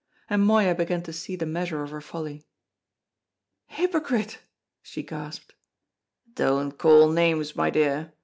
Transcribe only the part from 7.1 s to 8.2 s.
names, my dear.